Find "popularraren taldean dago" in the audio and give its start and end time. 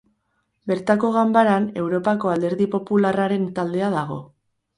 2.77-4.19